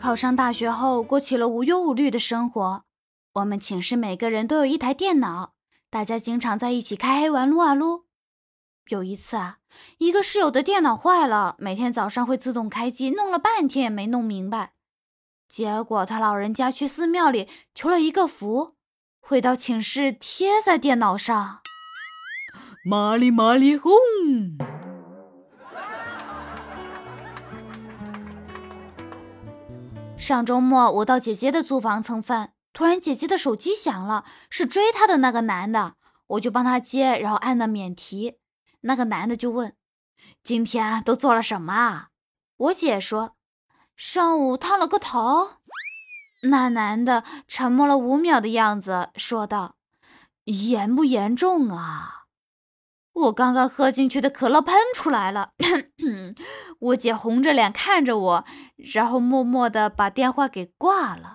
[0.00, 2.84] 考上大学后，过起了无忧无虑的生活。
[3.34, 5.54] 我们寝室每个人都有一台电脑，
[5.90, 8.04] 大家经常在一起开黑玩撸啊撸。
[8.88, 9.58] 有一次啊，
[9.98, 14.72] 一个室友的电脑坏了，每天早上会自动开机，弄了半天也没弄明白。
[15.48, 18.76] 结果他老人家去寺庙里求了一个符，
[19.20, 21.60] 回到寝室贴在电脑上。
[22.84, 23.92] 麻利麻利哄。
[30.28, 35.94] 上周末我到姐姐的租房蹭饭，突然姐姐的手机响了，是追她的那个男的，
[36.26, 38.36] 我就帮她接，然后按了免提。
[38.82, 39.74] 那个男的就问
[40.44, 42.08] ：“今天都做了什么啊？”
[42.58, 43.36] 我姐说
[43.96, 45.52] ：“上午烫了个头。”
[46.50, 49.76] 那男的沉默了五秒的样子，说道
[50.44, 52.17] ：“严不严重啊？”
[53.18, 55.50] 我刚刚喝进去的可乐喷出来了。
[56.80, 58.44] 我姐红着脸看着我，
[58.76, 61.34] 然后默默的把电话给挂了。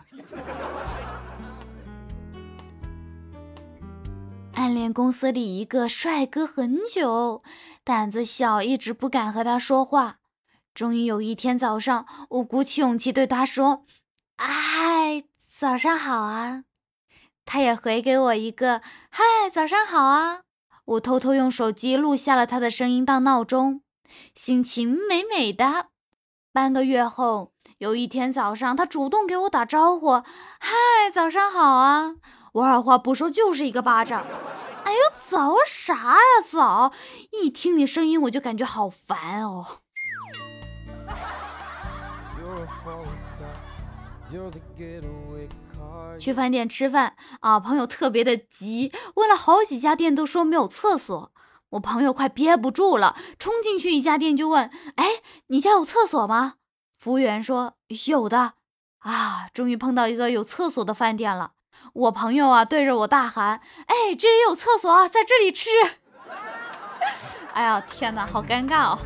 [4.54, 7.42] 暗恋公司里一个帅哥很久，
[7.84, 10.18] 胆子小，一直不敢和他说话。
[10.74, 13.86] 终于有一天早上，我鼓起勇气对他说
[14.38, 16.64] ：“嗨，早上好啊！”
[17.46, 18.82] 他也回给我一个
[19.12, 20.42] “嗨，早上好啊！”
[20.86, 23.82] 我偷偷用手机录下了他的声音当闹钟。
[24.36, 25.88] 心情美美的。
[26.52, 30.12] 半个月后，有一天早上，他主动给我打招呼
[30.60, 32.16] ：“嗨，早上好啊！”
[32.54, 34.24] 我二话不说就是一个巴掌。
[34.84, 36.94] 哎呦，早啥呀早！
[37.32, 39.66] 一听你声音我就感觉好烦哦。
[46.20, 51.32] 去饭店吃饭啊，朋友特别的急，问了好几家店都说没有厕所。
[51.70, 56.56] 我朋友快憋不住了，冲进去一家店就问：“哎，你家有厕所吗？”
[56.98, 57.74] 服务员说
[58.08, 58.54] ：“有的。”
[59.04, 61.54] 啊，终于碰到一个有厕所的饭店了。
[61.94, 65.70] 我朋友啊，对着我大喊：“哎，这也有厕所啊，在这里吃！”
[67.54, 69.00] 哎呀，天哪，好尴尬哦。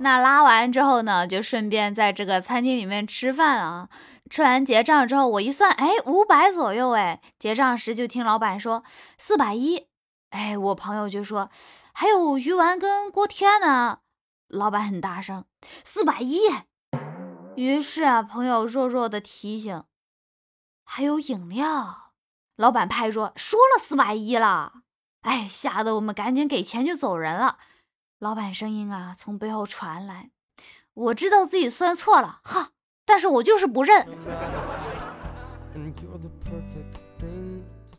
[0.00, 3.88] 那拉完之后呢，就顺便在这个餐厅里面吃饭了。
[4.30, 8.84] 吃完结账之后，我一算，哎，五百左右，哎，结账时就听老板说
[9.16, 9.86] 四百一，
[10.30, 11.50] 哎，我朋友就说
[11.92, 14.00] 还有鱼丸跟锅贴呢，
[14.48, 15.44] 老板很大声，
[15.82, 16.40] 四百一。
[17.56, 19.82] 于是啊，朋友弱弱的提醒，
[20.84, 22.12] 还有饮料，
[22.54, 24.74] 老板拍桌说了四百一了，
[25.22, 27.58] 哎，吓得我们赶紧给钱就走人了。
[28.18, 30.30] 老板声音啊从背后传来，
[30.92, 32.70] 我知道自己算错了，哈。
[33.04, 34.06] 但是我就是不认。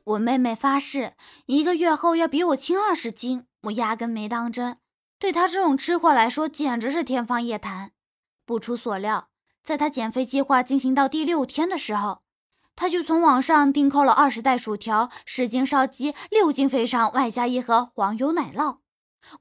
[0.03, 1.13] 我妹妹发誓，
[1.45, 4.77] 一个月后要比我轻二十斤，我压根没当真。
[5.17, 7.91] 对她这种吃货来说，简直是天方夜谭。
[8.45, 9.29] 不出所料，
[9.63, 12.23] 在她减肥计划进行到第六天的时候，
[12.75, 18.79] 她就从网上订购了二十袋薯条、十斤烧鸡、六斤肥肠，外加一盒黄油奶酪。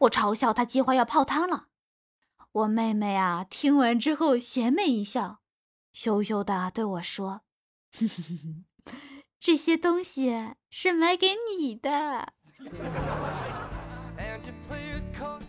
[0.00, 1.66] 我嘲笑他计划要泡汤了。
[2.52, 5.40] 我妹妹啊，听完之后邪魅一笑。
[5.92, 7.42] 羞羞的对我说
[9.38, 12.32] ：“这些东西是买给你的。”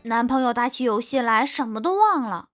[0.03, 2.49] 男朋友打起游戏来什么都忘了，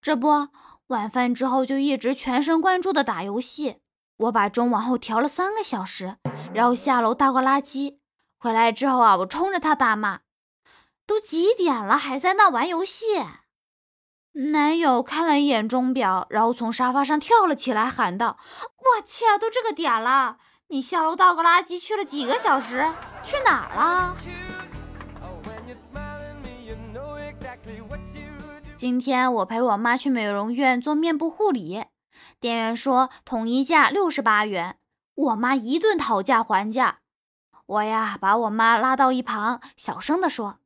[0.00, 0.48] 这不
[0.88, 3.80] 晚饭之后就一直全神贯注的打游戏。
[4.16, 6.16] 我把钟往后调了三个小时，
[6.52, 7.98] 然后下楼倒个垃圾。
[8.38, 10.20] 回来之后啊，我冲着他大骂
[11.10, 13.24] ：“都几点了，还在那玩游戏？”
[14.54, 18.38] 男友看了一眼钟表，然后从沙发上跳了起来，喊道
[18.78, 20.36] ：“我去，都这个点了，
[20.68, 22.88] 你下楼倒个垃圾去了几个小时？
[23.24, 24.16] 去哪儿了？”
[28.78, 31.86] 今天我陪我妈去美容院做面部护理，
[32.38, 34.78] 店员说统一价六十八元，
[35.16, 37.00] 我妈一顿讨价还价，
[37.66, 40.59] 我呀把我妈拉到一旁，小声地说。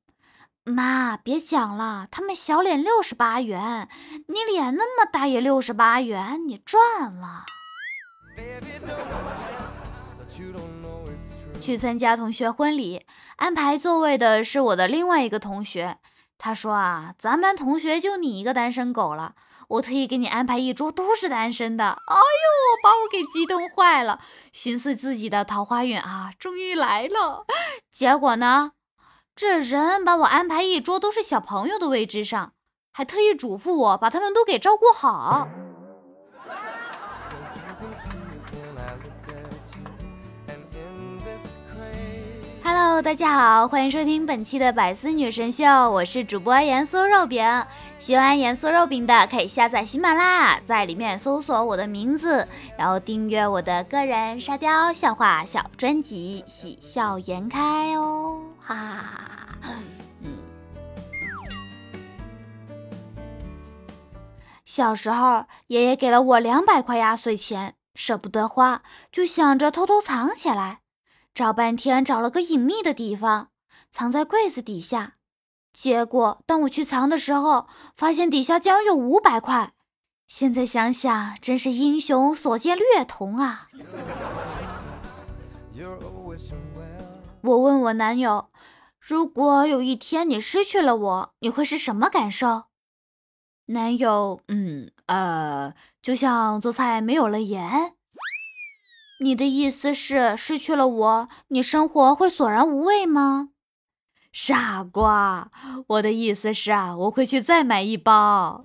[0.67, 3.87] 妈，别讲了，他们小脸六十八元，
[4.29, 7.45] 你脸那么大也六十八元，你赚了。
[11.61, 13.05] 去参加同学婚礼，
[13.37, 15.99] 安排座位的是我的另外一个同学。
[16.39, 19.35] 他说啊，咱班同学就你一个单身狗了，
[19.69, 21.85] 我特意给你安排一桌都是单身的。
[21.85, 24.19] 哎呦，把我给激动坏了，
[24.51, 27.45] 寻思自己的桃花运啊，终于来了。
[27.93, 28.73] 结果呢？
[29.37, 32.53] 这人把我安排一桌都是小朋友的位置上，
[32.93, 35.49] 还特意嘱咐我把他们都给照顾好。
[42.67, 47.45] Hello，大家好，欢迎收听本期的百思女神秀，我是主播盐酥肉饼。
[47.99, 59.69] 喜欢盐酥肉饼的可以下载喜马拉雅，在里面搜索我的名字，然后订阅我的个人沙雕笑话小专辑《喜笑颜开》哦，哈哈。
[64.65, 68.81] 小时候爷爷给了我两百块压岁钱，舍不得花，
[69.13, 70.79] 就想着偷偷藏起来。
[71.35, 73.49] 找半天，找了个隐秘的地方，
[73.91, 75.15] 藏在柜子底下。
[75.73, 77.67] 结果，当我去藏的时候，
[77.97, 79.73] 发现底下竟然有五百块。
[80.29, 83.67] 现在想想，真是英雄所见略同啊！
[87.41, 88.51] 我问我男友
[89.01, 92.65] ：“如果有一天你失去了我，你会是什么感受？”
[93.67, 97.95] 男友：“嗯，呃，就像做菜没有了盐。”
[99.21, 103.51] 你的意思是失去了我，你生活会索然无味吗？
[104.33, 105.51] 傻瓜，
[105.87, 108.63] 我的意思是啊，我会去再买一包。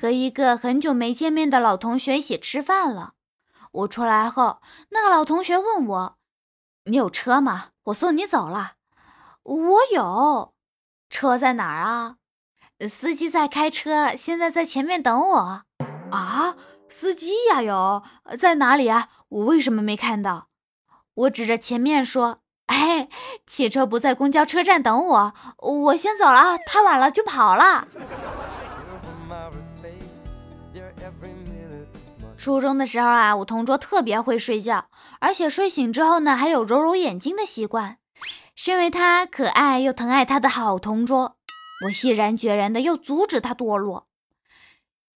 [0.00, 3.14] 和一个很久没见面的老同学一起吃饭了，
[3.72, 4.60] 我出来后，
[4.90, 6.18] 那个老同学问我
[6.84, 7.70] ：“你有车吗？
[7.84, 8.74] 我送你走了。”
[9.42, 10.54] 我有，
[11.10, 12.16] 车在哪儿啊？
[12.88, 15.62] 司机在开车，现在在前面等我。
[16.10, 16.56] 啊，
[16.88, 18.02] 司机呀，有
[18.38, 19.08] 在哪里啊？
[19.28, 20.48] 我为什么没看到？
[21.14, 23.08] 我指着前面说：“哎，
[23.46, 27.86] 汽车不在公交车站等我，我先走了，太晚了就跑了。”
[32.36, 34.86] 初中的时候啊，我同桌特别会睡觉，
[35.20, 37.98] 而且睡醒之后呢，还有揉揉眼睛的习惯。
[38.56, 41.36] 身为他可爱又疼爱他的好同桌。
[41.84, 44.08] 我毅然决然的要阻止他堕落。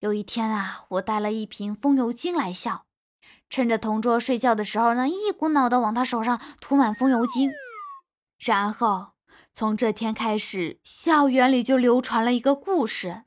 [0.01, 2.85] 有一天啊，我带了一瓶风油精来校，
[3.51, 7.51] 趁着同桌睡觉的时候呢，一股脑的往他手上涂满风油精。
[8.39, 9.09] 然后
[9.53, 13.23] 从这天开始，校园里就流传了一个故事：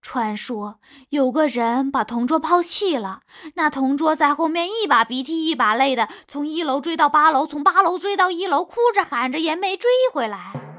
[0.00, 0.80] 传说
[1.10, 3.20] 有个人把同桌抛弃了，
[3.54, 10.71] 那同桌在后面一把鼻涕一把泪的从一楼追到八楼，从八楼追到一楼，哭着喊着也没追回来。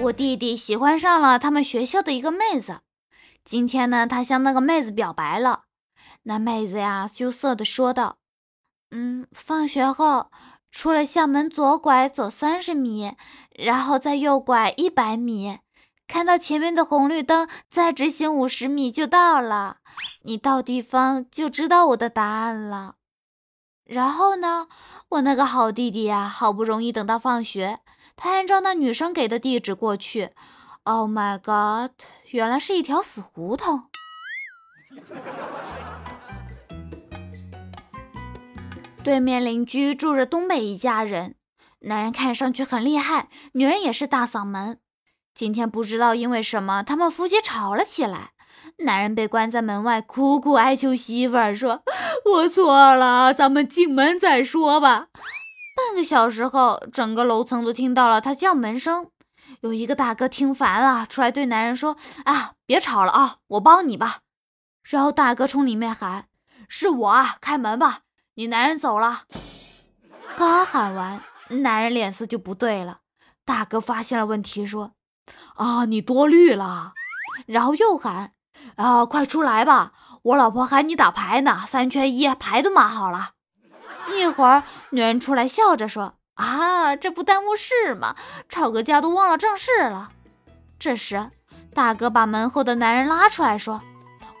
[0.00, 2.80] 我弟弟喜欢上了他们学校的一个妹子，
[3.44, 5.64] 今天呢，他向那个妹子表白了。
[6.24, 8.18] 那妹子呀，羞涩的说道
[8.90, 10.30] ：“嗯，放学后
[10.70, 13.14] 出了校门，左拐走三十米，
[13.50, 15.58] 然后再右拐一百米，
[16.06, 19.78] 看到前面的红绿灯，再直行五十米就到了。
[20.22, 22.96] 你到地方就知道我的答案了。”
[23.86, 24.66] 然后呢，
[25.10, 27.80] 我那个好弟弟呀，好不容易等到放学。
[28.16, 30.30] 他按照那女生给的地址过去
[30.84, 31.92] ，Oh my god！
[32.30, 33.84] 原来是一条死胡同。
[39.04, 41.34] 对面邻居住着东北一家人，
[41.80, 44.80] 男人看上去很厉害，女人也是大嗓门。
[45.34, 48.30] 今天不知道因为什么，他们夫妻吵了起来。
[48.78, 51.82] 男人被关在门外，苦苦哀求媳妇儿说
[52.24, 55.08] ：“我错了，咱们进门再说吧。”
[55.76, 59.10] 半个小时后，整个楼层都听到了他叫门声。
[59.60, 64.20] 有一个大哥听烦了，出来对男人说：“啊，别吵了啊，我帮你吧。”
[64.82, 66.26] 然后大哥冲里面喊
[66.68, 68.00] ：“是我啊，开门吧，
[68.34, 69.24] 你男人走了。”
[70.36, 73.00] 刚喊完，男人脸色就不对了。
[73.44, 74.92] 大哥发现了问题，说
[75.56, 76.94] ：“啊，你多虑了。”
[77.46, 78.32] 然后又喊
[78.76, 79.92] ：“啊，快出来吧，
[80.22, 83.32] 我老婆喊你打牌呢，三缺一，牌都码好了。”
[84.14, 88.16] 一会儿，女人出来笑着说：“啊，这不耽误事吗？
[88.48, 90.10] 吵个架都忘了正事了。”
[90.78, 91.30] 这时，
[91.74, 93.80] 大哥把门后的男人拉出来说：“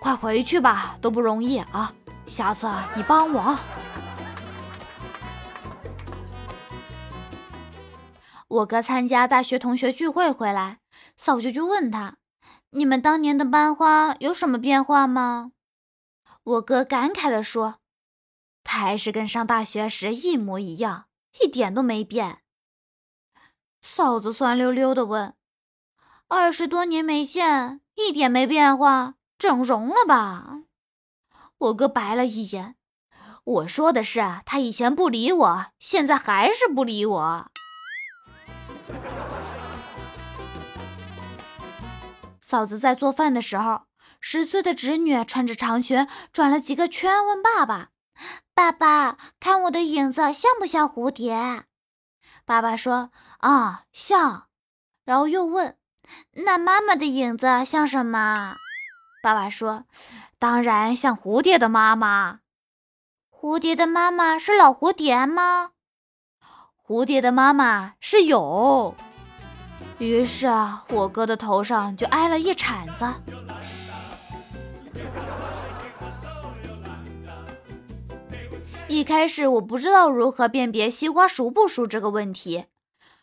[0.00, 1.92] 快回去吧，都不容易啊！
[2.26, 3.58] 下次你帮我。”
[8.48, 10.78] 我哥参加大学同学聚会回来，
[11.16, 12.16] 嫂舅就问他
[12.70, 15.50] ：“你们当年的班花有什么变化吗？”
[16.44, 17.80] 我哥感慨地说。
[18.76, 21.06] 还是跟上大学时一模一样，
[21.40, 22.42] 一点都没变。
[23.80, 25.34] 嫂子酸溜溜的问
[26.28, 30.58] ：“二十多年没见，一点没变化，整容了吧？”
[31.56, 32.76] 我哥白了一眼
[33.44, 37.50] ：“我说的是，他以前不理我，现在还是不理我。”
[42.38, 43.86] 嫂子在做饭的时候，
[44.20, 47.88] 十岁的侄女穿着长裙转了几个圈，问爸爸。
[48.54, 51.64] 爸爸，看我的影子像不像蝴蝶？
[52.44, 54.46] 爸爸说：“啊，像。”
[55.04, 55.76] 然后又问
[56.44, 58.56] ：“那妈妈的影子像什么？
[59.22, 59.84] 爸爸说
[60.38, 62.40] ：“当然像蝴蝶的妈妈。
[63.30, 65.72] 蝴蝶的妈妈是老蝴蝶吗？
[66.86, 68.94] 蝴蝶的妈妈是蛹。”
[69.98, 73.06] 于是啊，我哥的头上就挨了一铲子。
[78.88, 82.66] 一开始我不知道如何辨别西瓜熟不熟这个问题，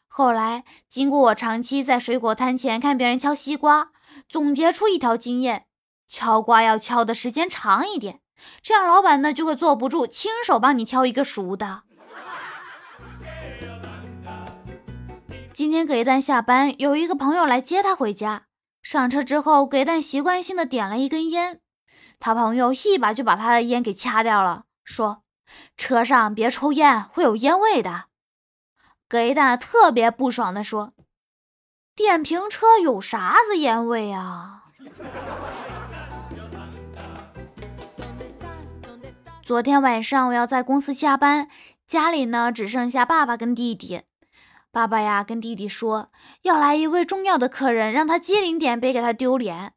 [0.08, 3.92] 后来经过我长期在水果摊前看别人敲西瓜，
[4.28, 5.66] 总结出一条经验：
[6.08, 8.20] 敲瓜要敲的时间长一点，
[8.62, 11.84] 这样老板呢就会坐不住，亲手帮你挑一个熟的。
[15.54, 18.48] 今天葛一蛋下班，有一个朋友来接他回家。
[18.82, 21.62] 上车之后，葛一蛋习惯性的点了一根烟，
[22.20, 25.24] 他朋友一把就把他的烟给掐掉了，说。
[25.78, 28.06] 车上别抽烟，会有烟味的。
[29.08, 30.94] 葛一蛋特别不爽地说
[31.96, 34.64] ：“电瓶车有啥子烟味啊？”
[39.46, 41.50] 昨天晚上我要在公司加班，
[41.86, 44.04] 家里呢只剩下爸爸跟弟弟。
[44.72, 46.10] 爸爸呀跟弟弟说
[46.42, 49.74] 要来一位重要的客人，让他机灵点，别给他丢脸。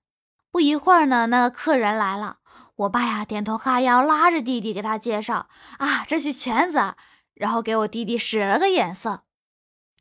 [0.50, 2.38] 不一会儿呢，那客人来了。
[2.76, 6.94] 我爸呀，点头哈腰，拉着弟弟给他介绍啊，这是圈子，
[7.32, 9.22] 然后给我弟弟使了个眼色。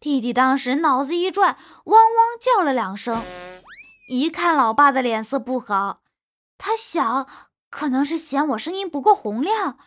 [0.02, 3.24] 弟弟当时脑子一转，汪汪叫了两声。
[4.10, 6.02] 一看老爸的脸色不好，
[6.58, 7.28] 他想
[7.70, 9.78] 可能是嫌我声音不够洪亮，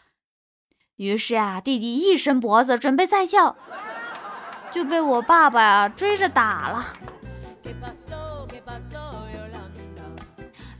[0.97, 3.55] 于是啊，弟弟一伸脖子准备再叫，
[4.73, 6.87] 就被我爸爸呀追着打了。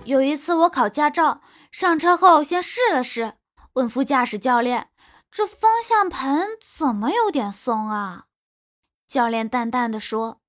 [0.05, 1.43] 有一次我考驾照。
[1.71, 3.35] 上车后，先试了试，
[3.75, 4.89] 问副驾驶教练
[5.31, 8.25] ：“这方向盘怎么有点松啊？”
[9.07, 10.41] 教练淡淡的说：“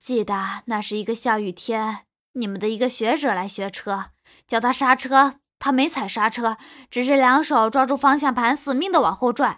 [0.00, 4.06] 记得那是一个下雨天，你们的一个学者来学车，
[4.46, 6.56] 叫他刹车，他没踩刹车，
[6.90, 9.56] 只是两手抓住方向盘，死命的往后拽，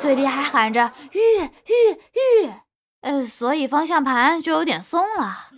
[0.00, 2.52] 嘴里还喊着‘吁吁吁’，
[3.00, 5.48] 呃，所以方向盘就有点松了。”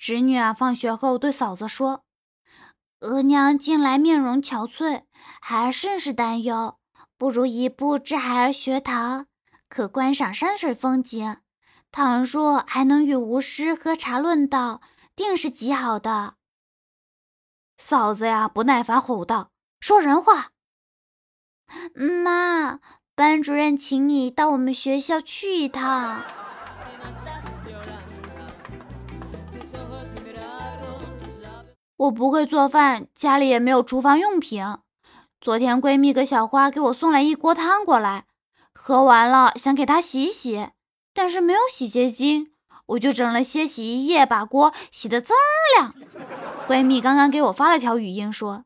[0.00, 2.04] 侄女啊，放学后对嫂子说
[3.00, 5.02] ：“额娘近来面容憔悴，
[5.42, 6.78] 孩儿甚是担忧。
[7.18, 9.26] 不如一步至孩儿学堂，
[9.68, 11.36] 可观赏山水风景。
[11.92, 14.80] 倘若还能与吴师喝茶论道，
[15.14, 16.36] 定是极好的。”
[17.76, 20.52] 嫂子呀，不耐烦吼道：“说人话！
[22.24, 22.80] 妈，
[23.14, 26.24] 班主任请你到我们学校去一趟。”
[32.00, 34.64] 我不会做饭，家里也没有厨房用品。
[35.38, 38.24] 昨天闺蜜个小花给我送来一锅汤过来，
[38.72, 40.70] 喝完了想给她洗洗，
[41.12, 42.52] 但是没有洗洁精，
[42.86, 45.32] 我就整了些洗衣液把锅洗得锃
[45.76, 45.94] 亮。
[46.66, 48.64] 闺蜜刚刚给我发了条语音说：“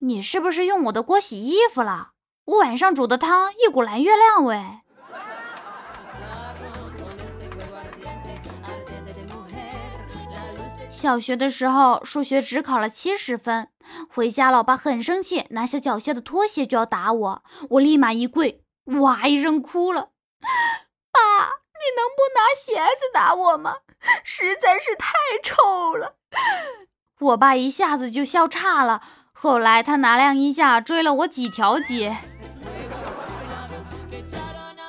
[0.00, 2.12] 你是不是用我的锅洗衣服了？
[2.46, 4.78] 我晚上煮的汤一股蓝月亮味。”
[10.98, 13.68] 小学的时候，数学只考了七十分，
[14.10, 18.64] 回家，老爸很生气，拿下脚下的拖鞋就要打我，我立马一跪，
[18.98, 20.08] 哇一声哭了。
[21.12, 21.20] 爸，
[21.78, 23.76] 你能不拿鞋子打我吗？
[24.24, 26.16] 实在是太臭了。
[27.20, 29.00] 我爸一下子就笑岔了，
[29.32, 32.16] 后来他拿晾衣架追了我几条街。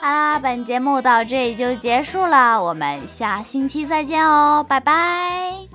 [0.01, 5.68] 好啦，本节目到这里就结束了，我们下星期再见哦，拜拜。